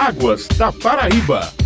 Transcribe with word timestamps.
Águas 0.00 0.48
da 0.56 0.72
Paraíba. 0.72 1.59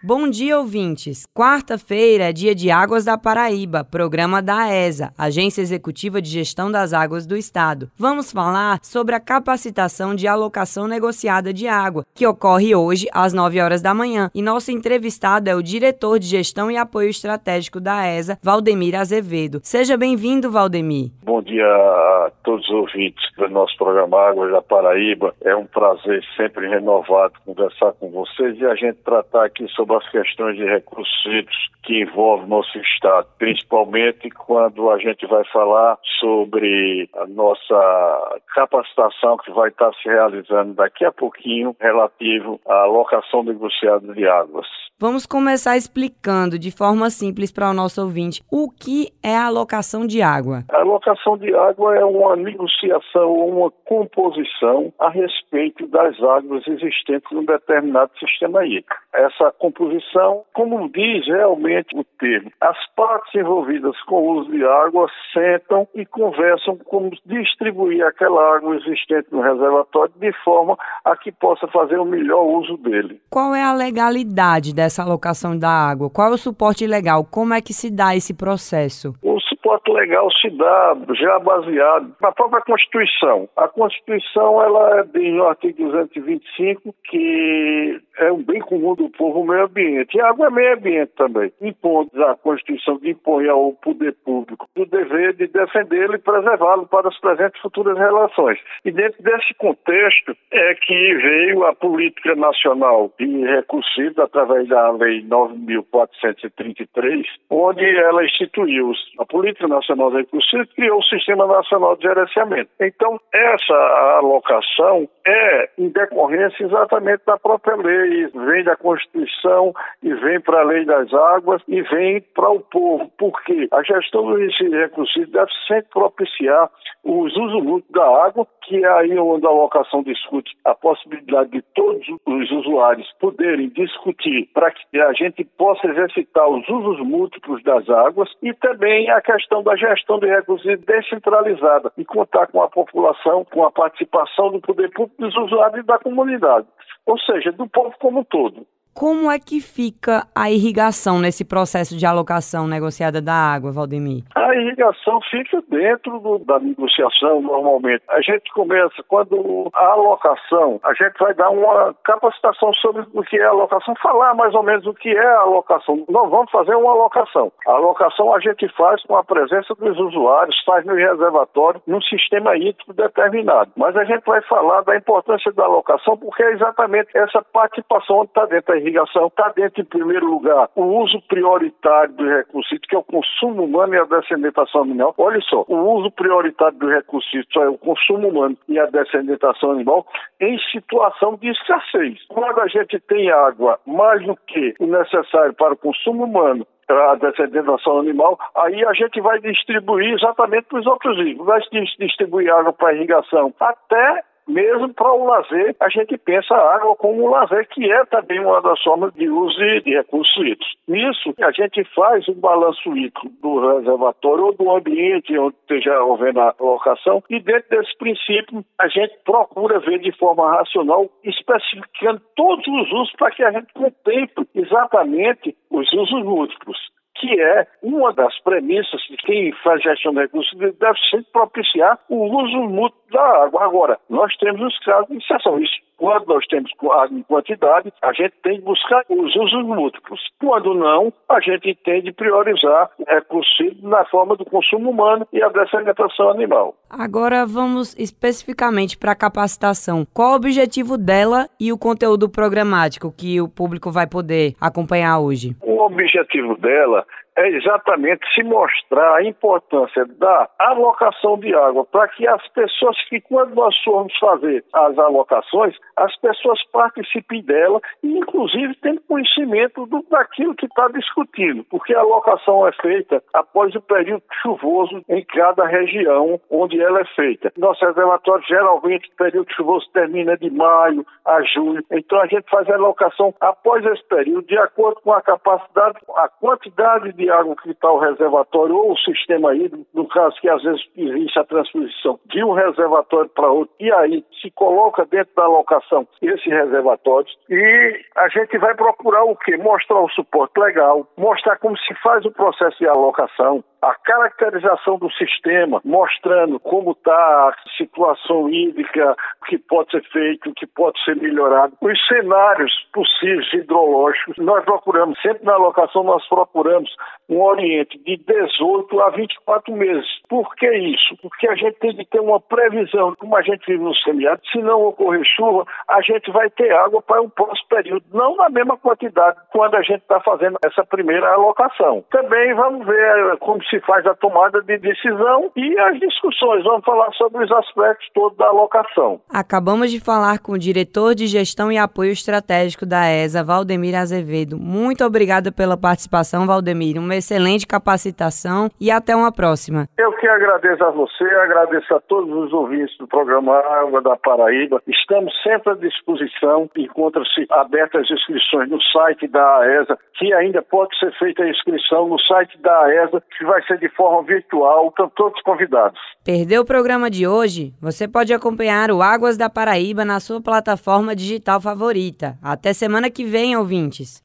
Bom 0.00 0.30
dia, 0.30 0.56
ouvintes. 0.56 1.26
Quarta-feira 1.34 2.28
é 2.28 2.32
dia 2.32 2.54
de 2.54 2.70
Águas 2.70 3.04
da 3.04 3.18
Paraíba, 3.18 3.82
programa 3.82 4.40
da 4.40 4.72
ESA, 4.72 5.12
Agência 5.18 5.60
Executiva 5.60 6.22
de 6.22 6.28
Gestão 6.28 6.70
das 6.70 6.92
Águas 6.92 7.26
do 7.26 7.36
Estado. 7.36 7.90
Vamos 7.98 8.30
falar 8.30 8.78
sobre 8.80 9.16
a 9.16 9.20
capacitação 9.20 10.14
de 10.14 10.28
alocação 10.28 10.86
negociada 10.86 11.52
de 11.52 11.66
água, 11.66 12.04
que 12.14 12.24
ocorre 12.24 12.76
hoje 12.76 13.08
às 13.12 13.32
9 13.32 13.60
horas 13.60 13.82
da 13.82 13.92
manhã. 13.92 14.30
E 14.32 14.40
nosso 14.40 14.70
entrevistado 14.70 15.50
é 15.50 15.56
o 15.56 15.62
diretor 15.64 16.20
de 16.20 16.28
Gestão 16.28 16.70
e 16.70 16.76
Apoio 16.76 17.10
Estratégico 17.10 17.80
da 17.80 18.06
ESA, 18.06 18.38
Valdemir 18.40 18.94
Azevedo. 18.94 19.58
Seja 19.64 19.96
bem-vindo, 19.96 20.48
Valdemir. 20.48 21.10
Bom 21.24 21.42
dia 21.42 21.66
a 21.66 22.30
todos 22.44 22.64
os 22.68 22.72
ouvintes 22.72 23.24
do 23.36 23.48
nosso 23.48 23.76
programa 23.76 24.16
Águas 24.28 24.52
da 24.52 24.62
Paraíba. 24.62 25.34
É 25.42 25.56
um 25.56 25.66
prazer 25.66 26.24
sempre 26.36 26.68
renovado 26.68 27.32
conversar 27.44 27.94
com 27.94 28.10
vocês 28.10 28.56
e 28.60 28.64
a 28.64 28.76
gente 28.76 28.98
tratar 29.04 29.46
aqui 29.46 29.66
sobre 29.70 29.88
as 29.98 30.08
questões 30.10 30.56
de 30.56 30.64
recursos 30.64 31.46
que 31.82 32.02
envolvem 32.02 32.48
nosso 32.48 32.78
Estado, 32.78 33.26
principalmente 33.38 34.30
quando 34.30 34.90
a 34.90 34.98
gente 34.98 35.26
vai 35.26 35.44
falar 35.52 35.98
sobre 36.20 37.08
a 37.14 37.26
nossa 37.26 38.40
capacitação 38.54 39.36
que 39.38 39.50
vai 39.50 39.68
estar 39.68 39.92
se 39.94 40.08
realizando 40.08 40.74
daqui 40.74 41.04
a 41.04 41.12
pouquinho 41.12 41.76
relativo 41.80 42.60
à 42.66 42.82
alocação 42.82 43.42
negociada 43.42 44.12
de 44.14 44.26
águas. 44.26 44.66
Vamos 45.00 45.26
começar 45.26 45.76
explicando 45.76 46.58
de 46.58 46.72
forma 46.72 47.08
simples 47.08 47.52
para 47.52 47.70
o 47.70 47.72
nosso 47.72 48.02
ouvinte 48.02 48.42
o 48.50 48.68
que 48.68 49.12
é 49.22 49.36
a 49.36 49.46
alocação 49.46 50.04
de 50.04 50.20
água. 50.20 50.64
A 50.72 50.80
alocação 50.80 51.38
de 51.38 51.54
água 51.54 51.96
é 51.96 52.04
uma 52.04 52.34
negociação, 52.34 53.32
uma 53.32 53.70
composição 53.84 54.92
a 54.98 55.08
respeito 55.08 55.86
das 55.86 56.20
águas 56.20 56.66
existentes 56.66 57.30
num 57.30 57.44
determinado 57.44 58.10
sistema 58.18 58.66
hídrico. 58.66 58.96
Essa 59.14 59.52
composição, 59.52 60.42
como 60.52 60.90
diz 60.90 61.24
realmente 61.28 61.96
o 61.96 62.02
termo, 62.18 62.50
as 62.60 62.76
partes 62.96 63.32
envolvidas 63.36 63.94
com 64.02 64.16
o 64.16 64.40
uso 64.40 64.50
de 64.50 64.64
água 64.64 65.06
sentam 65.32 65.86
e 65.94 66.04
conversam 66.04 66.76
como 66.76 67.12
distribuir 67.24 68.04
aquela 68.04 68.56
água 68.56 68.74
existente 68.74 69.28
no 69.30 69.42
reservatório 69.42 70.12
de 70.16 70.32
forma 70.42 70.76
a 71.04 71.16
que 71.16 71.30
possa 71.30 71.68
fazer 71.68 71.98
o 72.00 72.04
melhor 72.04 72.42
uso 72.42 72.76
dele. 72.78 73.20
Qual 73.30 73.54
é 73.54 73.62
a 73.62 73.72
legalidade 73.72 74.74
dessa 74.74 74.87
essa 74.88 75.02
alocação 75.02 75.56
da 75.56 75.70
água? 75.70 76.10
Qual 76.10 76.28
é 76.28 76.34
o 76.34 76.38
suporte 76.38 76.86
legal? 76.86 77.24
Como 77.24 77.54
é 77.54 77.60
que 77.60 77.72
se 77.72 77.90
dá 77.90 78.16
esse 78.16 78.34
processo? 78.34 79.14
O 79.22 79.38
suporte 79.40 79.90
legal 79.92 80.28
se 80.32 80.50
dá 80.50 80.96
já 81.14 81.38
baseado 81.38 82.12
na 82.20 82.32
própria 82.32 82.62
Constituição. 82.62 83.48
A 83.56 83.68
Constituição 83.68 84.62
ela 84.62 85.00
é 85.00 85.30
no 85.30 85.46
artigo 85.46 85.84
225 85.84 86.94
que 87.04 88.00
é 88.18 88.32
um 88.32 88.42
bem 88.42 88.60
comum 88.60 88.94
do 88.94 89.08
povo 89.10 89.40
o 89.40 89.46
meio 89.46 89.64
ambiente. 89.64 90.16
E 90.16 90.20
a 90.20 90.28
água 90.28 90.48
é 90.48 90.50
meio 90.50 90.74
ambiente 90.74 91.12
também. 91.16 91.52
Impõe 91.60 92.08
a 92.16 92.34
Constituição 92.36 92.98
que 92.98 93.10
impõe 93.10 93.48
ao 93.48 93.72
poder 93.72 94.14
público 94.24 94.68
o 94.76 94.86
dever 94.86 95.34
de 95.34 95.46
defendê-lo 95.46 96.14
e 96.14 96.18
preservá-lo 96.18 96.86
para 96.86 97.08
as 97.08 97.20
presentes 97.20 97.58
e 97.58 97.62
futuras 97.62 97.98
relações. 97.98 98.58
E 98.84 98.90
dentro 98.90 99.22
desse 99.22 99.54
contexto 99.54 100.36
é 100.50 100.74
que 100.74 101.14
veio 101.14 101.64
a 101.64 101.74
Política 101.74 102.34
Nacional 102.34 103.12
de 103.18 103.26
Recursos 103.44 104.18
através 104.18 104.68
da 104.68 104.90
Lei 104.92 105.22
9.433, 105.22 107.24
onde 107.50 107.84
ela 107.84 108.24
instituiu 108.24 108.92
a 109.18 109.26
Política 109.26 109.68
Nacional 109.68 110.10
de 110.10 110.18
Recursos 110.18 110.52
e 110.52 110.66
criou 110.74 110.98
o 110.98 111.04
Sistema 111.04 111.46
Nacional 111.46 111.96
de 111.96 112.02
Gerenciamento. 112.02 112.70
Então, 112.80 113.20
essa 113.32 113.74
alocação 114.18 115.08
é 115.26 115.70
em 115.78 115.88
decorrência 115.90 116.64
exatamente 116.64 117.22
da 117.26 117.38
própria 117.38 117.76
lei, 117.76 118.07
vem 118.08 118.64
da 118.64 118.76
Constituição 118.76 119.72
e 120.02 120.12
vem 120.14 120.40
para 120.40 120.60
a 120.60 120.64
Lei 120.64 120.84
das 120.84 121.12
Águas 121.12 121.62
e 121.68 121.82
vem 121.82 122.20
para 122.34 122.50
o 122.50 122.60
povo, 122.60 123.10
porque 123.18 123.68
a 123.72 123.82
gestão 123.82 124.26
do 124.26 124.36
recursos 124.36 125.28
deve 125.30 125.50
sempre 125.66 125.90
propiciar 125.90 126.70
os 127.04 127.34
usos 127.36 127.62
mútuos 127.62 127.90
da 127.90 128.26
água, 128.26 128.46
que 128.62 128.84
é 128.84 128.88
aí 128.88 129.18
onde 129.18 129.46
a 129.46 129.48
alocação 129.48 130.02
discute 130.02 130.54
a 130.64 130.74
possibilidade 130.74 131.50
de 131.50 131.62
todos 131.74 132.06
os 132.26 132.50
usuários 132.50 133.10
poderem 133.18 133.68
discutir 133.70 134.48
para 134.52 134.70
que 134.70 135.00
a 135.00 135.12
gente 135.12 135.44
possa 135.56 135.86
exercitar 135.86 136.48
os 136.48 136.68
usos 136.68 137.00
múltiplos 137.06 137.62
das 137.62 137.88
águas 137.88 138.28
e 138.42 138.52
também 138.54 139.10
a 139.10 139.20
questão 139.20 139.62
da 139.62 139.74
gestão 139.76 140.18
de 140.18 140.26
recursos 140.26 140.66
descentralizada 140.80 141.92
e 141.96 142.04
contar 142.04 142.46
com 142.48 142.62
a 142.62 142.68
população, 142.68 143.44
com 143.44 143.64
a 143.64 143.70
participação 143.70 144.50
do 144.50 144.60
poder 144.60 144.90
público 144.90 145.22
dos 145.22 145.34
usuários 145.36 145.80
e 145.80 145.86
da 145.86 145.98
comunidade, 145.98 146.66
ou 147.06 147.18
seja, 147.18 147.52
do 147.52 147.68
povo 147.68 147.94
como 147.98 148.20
um 148.20 148.24
todo. 148.24 148.66
Como 148.94 149.30
é 149.30 149.38
que 149.38 149.60
fica 149.60 150.26
a 150.34 150.50
irrigação 150.50 151.20
nesse 151.20 151.44
processo 151.44 151.96
de 151.96 152.04
alocação 152.04 152.66
negociada 152.66 153.22
da 153.22 153.32
água, 153.32 153.70
Valdemir? 153.70 154.24
A 154.34 154.54
irrigação 154.56 155.20
fica 155.30 155.62
dentro 155.68 156.18
do, 156.18 156.38
da 156.38 156.58
negociação 156.58 157.40
normalmente. 157.40 158.02
A 158.08 158.20
gente 158.20 158.52
começa, 158.52 159.02
quando 159.06 159.70
a 159.74 159.86
alocação, 159.92 160.80
a 160.82 160.92
gente 160.94 161.16
vai 161.18 161.32
dar 161.34 161.50
uma 161.50 161.94
capacitação 162.04 162.72
sobre 162.74 163.06
o 163.12 163.22
que 163.22 163.36
é 163.38 163.44
alocação, 163.44 163.94
falar 164.02 164.34
mais 164.34 164.54
ou 164.54 164.62
menos 164.62 164.86
o 164.86 164.94
que 164.94 165.10
é 165.10 165.26
a 165.26 165.40
alocação. 165.40 166.04
Nós 166.08 166.30
vamos 166.30 166.50
fazer 166.50 166.74
uma 166.74 166.90
alocação. 166.90 167.52
A 167.66 167.72
alocação 167.72 168.34
a 168.34 168.40
gente 168.40 168.68
faz 168.76 169.02
com 169.04 169.16
a 169.16 169.22
presença 169.22 169.74
dos 169.74 169.98
usuários, 169.98 170.60
faz 170.64 170.84
no 170.84 170.94
reservatório, 170.94 171.80
num 171.86 172.00
sistema 172.02 172.56
hídrico 172.56 172.92
determinado. 172.92 173.70
Mas 173.76 173.96
a 173.96 174.04
gente 174.04 174.24
vai 174.24 174.42
falar 174.42 174.82
da 174.82 174.96
importância 174.96 175.52
da 175.52 175.64
alocação 175.64 176.16
porque 176.16 176.42
é 176.42 176.52
exatamente 176.52 177.10
essa 177.14 177.42
participação 177.52 178.20
onde 178.20 178.30
está 178.30 178.46
dentro 178.46 178.74
irrigação 178.78 179.26
está 179.26 179.48
dentro, 179.50 179.82
em 179.82 179.84
primeiro 179.84 180.26
lugar, 180.26 180.68
o 180.74 180.84
uso 180.84 181.20
prioritário 181.28 182.14
do 182.14 182.28
recurso, 182.28 182.74
que 182.80 182.94
é 182.94 182.98
o 182.98 183.02
consumo 183.02 183.64
humano 183.64 183.94
e 183.94 183.98
a 183.98 184.04
descendentação 184.04 184.82
animal. 184.82 185.14
Olha 185.18 185.40
só, 185.42 185.64
o 185.68 185.76
uso 185.98 186.10
prioritário 186.10 186.78
do 186.78 186.88
recurso 186.88 187.28
é 187.56 187.68
o 187.68 187.78
consumo 187.78 188.28
humano 188.28 188.56
e 188.68 188.78
a 188.78 188.86
descendentação 188.86 189.72
animal 189.72 190.06
em 190.40 190.58
situação 190.70 191.36
de 191.36 191.48
escassez. 191.48 192.18
Quando 192.28 192.60
a 192.60 192.66
gente 192.66 192.98
tem 193.00 193.30
água 193.30 193.78
mais 193.86 194.24
do 194.24 194.36
que 194.46 194.74
o 194.78 194.86
necessário 194.86 195.54
para 195.54 195.74
o 195.74 195.76
consumo 195.76 196.24
humano 196.24 196.66
a 196.90 197.14
descendentação 197.16 197.98
animal, 197.98 198.38
aí 198.54 198.84
a 198.84 198.92
gente 198.94 199.20
vai 199.20 199.38
distribuir 199.40 200.14
exatamente 200.14 200.68
para 200.68 200.80
os 200.80 200.86
outros 200.86 201.18
itens. 201.18 201.44
Vai 201.44 201.60
distribuir 201.98 202.50
água 202.50 202.72
para 202.72 202.94
irrigação 202.94 203.52
até 203.60 204.24
mesmo 204.48 204.92
para 204.94 205.12
o 205.12 205.26
lazer, 205.26 205.76
a 205.78 205.88
gente 205.88 206.16
pensa 206.16 206.54
a 206.54 206.76
água 206.76 206.96
como 206.96 207.24
um 207.24 207.30
lazer, 207.30 207.68
que 207.68 207.90
é 207.90 208.04
também 208.06 208.40
uma 208.40 208.60
das 208.62 208.82
formas 208.82 209.12
de 209.14 209.28
uso 209.28 209.58
de 209.58 209.94
recursos 209.94 210.36
hídricos. 210.36 210.74
Nisso, 210.88 211.34
a 211.40 211.50
gente 211.52 211.84
faz 211.94 212.28
um 212.28 212.34
balanço 212.34 212.88
hídrico 212.96 213.28
do 213.42 213.76
reservatório 213.76 214.46
ou 214.46 214.54
do 214.54 214.70
ambiente 214.70 215.38
onde 215.38 215.56
esteja 215.56 215.92
havendo 216.00 216.40
a 216.40 216.54
locação, 216.58 217.22
e 217.28 217.40
dentro 217.40 217.68
desse 217.70 217.96
princípio, 217.98 218.64
a 218.78 218.88
gente 218.88 219.14
procura 219.24 219.80
ver 219.80 219.98
de 219.98 220.12
forma 220.12 220.50
racional, 220.50 221.08
especificando 221.22 222.20
todos 222.34 222.66
os 222.66 222.92
usos 222.92 223.12
para 223.12 223.30
que 223.30 223.42
a 223.42 223.52
gente 223.52 223.72
contemple 223.74 224.46
exatamente 224.54 225.54
os 225.70 225.92
usos 225.92 226.24
múltiplos 226.24 226.78
que 227.18 227.40
é 227.40 227.66
uma 227.82 228.12
das 228.12 228.38
premissas 228.40 229.00
de 229.10 229.16
quem 229.16 229.52
faz 229.62 229.82
gestão 229.82 230.12
de 230.12 230.20
recursos, 230.20 230.56
deve 230.58 230.98
sempre 231.10 231.26
propiciar 231.32 231.98
o 232.08 232.24
uso 232.24 232.58
mútuo 232.68 232.98
da 233.10 233.44
água. 233.44 233.64
Agora, 233.64 233.98
nós 234.08 234.34
temos 234.36 234.60
os 234.60 234.78
casos 234.80 235.08
de 235.08 235.16
exceção. 235.16 235.58
Isso, 235.58 235.76
quando 235.98 236.26
nós 236.28 236.46
temos 236.46 236.70
água 236.92 237.18
em 237.18 237.22
quantidade, 237.22 237.92
a 238.00 238.12
gente 238.12 238.34
tem 238.42 238.58
que 238.58 238.64
buscar 238.64 239.04
os 239.08 239.36
usos 239.36 239.64
múltiplos. 239.64 240.20
Quando 240.40 240.72
não, 240.72 241.12
a 241.28 241.40
gente 241.40 241.74
tem 241.84 242.00
de 242.02 242.12
priorizar 242.12 242.88
recursos 243.06 243.82
na 243.82 244.04
forma 244.04 244.36
do 244.36 244.44
consumo 244.44 244.90
humano 244.90 245.26
e 245.32 245.42
a 245.42 245.48
descendentação 245.48 246.30
animal. 246.30 246.74
Agora 246.88 247.44
vamos 247.44 247.98
especificamente 247.98 248.96
para 248.96 249.12
a 249.12 249.16
capacitação. 249.16 250.06
Qual 250.14 250.32
o 250.32 250.36
objetivo 250.36 250.96
dela 250.96 251.48
e 251.60 251.72
o 251.72 251.78
conteúdo 251.78 252.28
programático 252.28 253.12
que 253.12 253.40
o 253.40 253.48
público 253.48 253.90
vai 253.90 254.06
poder 254.06 254.54
acompanhar 254.60 255.18
hoje? 255.18 255.56
O 255.60 255.82
objetivo 255.82 256.56
dela 256.58 257.04
é 257.38 257.50
exatamente 257.50 258.26
se 258.34 258.42
mostrar 258.42 259.14
a 259.14 259.22
importância 259.22 260.04
da 260.04 260.48
alocação 260.58 261.38
de 261.38 261.54
água 261.54 261.84
para 261.84 262.08
que 262.08 262.26
as 262.26 262.46
pessoas 262.48 262.96
que, 263.08 263.20
quando 263.20 263.54
nós 263.54 263.76
formos 263.84 264.12
fazer 264.18 264.64
as 264.72 264.98
alocações, 264.98 265.76
as 265.96 266.16
pessoas 266.18 266.60
participem 266.72 267.40
dela 267.42 267.80
e, 268.02 268.18
inclusive, 268.18 268.74
tenham 268.82 268.98
conhecimento 269.06 269.86
do, 269.86 270.04
daquilo 270.10 270.56
que 270.56 270.66
está 270.66 270.88
discutindo, 270.88 271.64
porque 271.70 271.94
a 271.94 272.00
alocação 272.00 272.66
é 272.66 272.72
feita 272.72 273.22
após 273.32 273.72
o 273.76 273.80
período 273.82 274.24
chuvoso 274.42 275.00
em 275.08 275.24
cada 275.24 275.64
região 275.64 276.40
onde 276.50 276.82
ela 276.82 277.02
é 277.02 277.04
feita. 277.14 277.52
Nosso 277.56 277.86
reservatório, 277.86 278.44
geralmente, 278.48 279.08
o 279.12 279.16
período 279.16 279.52
chuvoso 279.54 279.88
termina 279.92 280.36
de 280.36 280.50
maio 280.50 281.06
a 281.24 281.40
julho, 281.42 281.84
então 281.92 282.20
a 282.20 282.26
gente 282.26 282.50
faz 282.50 282.68
a 282.68 282.74
alocação 282.74 283.32
após 283.40 283.84
esse 283.86 284.02
período, 284.08 284.44
de 284.48 284.58
acordo 284.58 285.00
com 285.02 285.12
a 285.12 285.22
capacidade, 285.22 285.98
a 286.16 286.28
quantidade 286.28 287.12
de 287.12 287.27
de 287.28 287.30
água 287.30 287.54
que 287.62 287.70
está 287.70 287.90
o 287.90 287.98
reservatório 287.98 288.74
ou 288.74 288.92
o 288.92 288.98
sistema 288.98 289.54
hídrico, 289.54 289.86
no 289.92 290.08
caso 290.08 290.34
que 290.40 290.48
às 290.48 290.62
vezes 290.62 290.82
existe 290.96 291.38
a 291.38 291.44
transposição 291.44 292.18
de 292.26 292.42
um 292.42 292.52
reservatório 292.52 293.28
para 293.30 293.50
outro, 293.50 293.74
e 293.78 293.92
aí 293.92 294.24
se 294.40 294.50
coloca 294.50 295.04
dentro 295.04 295.34
da 295.36 295.44
alocação 295.44 296.08
esses 296.22 296.46
reservatórios, 296.46 297.36
e 297.50 298.00
a 298.16 298.28
gente 298.28 298.56
vai 298.58 298.74
procurar 298.74 299.24
o 299.24 299.36
quê? 299.36 299.56
Mostrar 299.58 300.00
o 300.00 300.08
suporte 300.10 300.58
legal, 300.58 301.06
mostrar 301.16 301.58
como 301.58 301.76
se 301.76 301.94
faz 302.02 302.24
o 302.24 302.32
processo 302.32 302.78
de 302.78 302.88
alocação, 302.88 303.62
a 303.82 303.94
caracterização 303.94 304.98
do 304.98 305.10
sistema, 305.12 305.80
mostrando 305.84 306.58
como 306.58 306.92
está 306.92 307.14
a 307.14 307.54
situação 307.76 308.48
hídrica, 308.48 309.14
o 309.42 309.44
que 309.44 309.58
pode 309.58 309.90
ser 309.90 310.02
feito, 310.10 310.50
o 310.50 310.54
que 310.54 310.66
pode 310.66 311.02
ser 311.04 311.16
melhorado, 311.16 311.74
os 311.80 312.06
cenários 312.08 312.72
possíveis 312.92 313.46
hidrológicos. 313.52 314.36
Nós 314.38 314.64
procuramos, 314.64 315.20
sempre 315.20 315.44
na 315.44 315.54
alocação, 315.54 316.02
nós 316.02 316.26
procuramos 316.28 316.90
um 317.28 317.40
oriente 317.40 317.98
de 317.98 318.16
18 318.16 319.00
a 319.00 319.10
24 319.10 319.76
meses. 319.76 320.17
Por 320.28 320.54
que 320.56 320.70
isso? 320.70 321.16
Porque 321.22 321.48
a 321.48 321.54
gente 321.54 321.78
tem 321.78 321.96
que 321.96 322.04
ter 322.04 322.20
uma 322.20 322.40
previsão, 322.40 323.14
como 323.18 323.36
a 323.36 323.42
gente 323.42 323.64
vive 323.66 323.82
no 323.82 323.94
semiárido, 323.96 324.46
se 324.52 324.58
não 324.58 324.82
ocorrer 324.82 325.22
chuva, 325.24 325.64
a 325.88 326.00
gente 326.02 326.30
vai 326.30 326.50
ter 326.50 326.70
água 326.72 327.00
para 327.02 327.22
um 327.22 327.28
próximo 327.28 327.68
período, 327.68 328.04
não 328.12 328.36
na 328.36 328.48
mesma 328.48 328.76
quantidade 328.76 329.38
quando 329.50 329.74
a 329.74 329.82
gente 329.82 330.02
está 330.02 330.20
fazendo 330.20 330.58
essa 330.64 330.84
primeira 330.84 331.32
alocação. 331.32 332.04
Também 332.10 332.54
vamos 332.54 332.86
ver 332.86 333.36
como 333.38 333.62
se 333.64 333.80
faz 333.80 334.06
a 334.06 334.14
tomada 334.14 334.60
de 334.62 334.78
decisão 334.78 335.50
e 335.56 335.78
as 335.78 335.98
discussões. 335.98 336.64
Vamos 336.64 336.84
falar 336.84 337.10
sobre 337.14 337.44
os 337.44 337.52
aspectos 337.52 338.08
todos 338.14 338.36
da 338.36 338.46
alocação. 338.46 339.20
Acabamos 339.32 339.90
de 339.90 340.00
falar 340.00 340.38
com 340.40 340.52
o 340.52 340.58
diretor 340.58 341.14
de 341.14 341.26
gestão 341.26 341.72
e 341.72 341.78
apoio 341.78 342.12
estratégico 342.12 342.84
da 342.84 343.10
ESA, 343.10 343.42
Valdemir 343.42 343.96
Azevedo. 343.96 344.58
Muito 344.58 345.04
obrigada 345.04 345.50
pela 345.50 345.76
participação, 345.76 346.46
Valdemir. 346.46 346.98
Uma 346.98 347.16
excelente 347.16 347.66
capacitação 347.66 348.68
e 348.80 348.90
até 348.90 349.14
uma 349.16 349.32
próxima. 349.32 349.88
Eu 349.96 350.12
que 350.18 350.26
agradeço 350.26 350.84
a 350.84 350.90
você, 350.90 351.24
agradeço 351.24 351.94
a 351.94 352.00
todos 352.00 352.30
os 352.30 352.52
ouvintes 352.52 352.96
do 352.98 353.06
programa 353.06 353.56
Água 353.56 354.02
da 354.02 354.16
Paraíba. 354.16 354.82
Estamos 354.86 355.32
sempre 355.42 355.72
à 355.72 355.74
disposição. 355.76 356.68
Encontra-se 356.76 357.46
abertas 357.50 358.02
as 358.02 358.10
inscrições 358.10 358.68
no 358.68 358.82
site 358.82 359.28
da 359.28 359.58
AESA, 359.58 359.98
que 360.18 360.32
ainda 360.34 360.60
pode 360.60 360.98
ser 360.98 361.12
feita 361.18 361.42
a 361.42 361.48
inscrição 361.48 362.08
no 362.08 362.18
site 362.20 362.60
da 362.60 362.80
AESA, 362.82 363.22
que 363.36 363.44
vai 363.44 363.62
ser 363.62 363.78
de 363.78 363.88
forma 363.90 364.22
virtual. 364.24 364.88
Estão 364.88 365.08
todos 365.10 365.40
convidados. 365.42 365.98
Perdeu 366.24 366.62
o 366.62 366.66
programa 366.66 367.08
de 367.08 367.26
hoje? 367.26 367.72
Você 367.80 368.08
pode 368.08 368.34
acompanhar 368.34 368.90
o 368.90 369.00
Águas 369.00 369.36
da 369.36 369.48
Paraíba 369.48 370.04
na 370.04 370.18
sua 370.18 370.42
plataforma 370.42 371.14
digital 371.14 371.60
favorita. 371.60 372.34
Até 372.42 372.72
semana 372.72 373.10
que 373.10 373.24
vem, 373.24 373.56
ouvintes. 373.56 374.20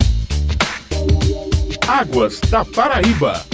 Águas 1.87 2.41
da 2.49 2.63
Paraíba. 2.65 3.52